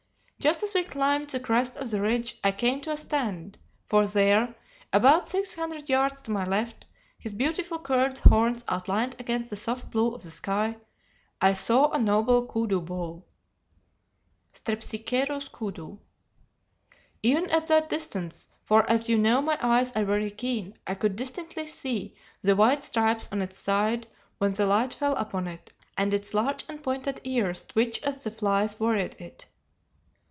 [0.41, 4.07] Just as we climbed the crest of the ridge I came to a stand, for
[4.07, 4.55] there,
[4.91, 6.83] about six hundred yards to my left,
[7.19, 10.77] his beautiful curved horns outlined against the soft blue of the sky,
[11.39, 13.27] I saw a noble koodoo bull
[14.51, 15.99] (Strepsiceros kudu).
[17.21, 21.15] Even at that distance, for as you know my eyes are very keen, I could
[21.15, 24.07] distinctly see the white stripes on its side
[24.39, 28.31] when the light fell upon it, and its large and pointed ears twitch as the
[28.31, 29.45] flies worried it.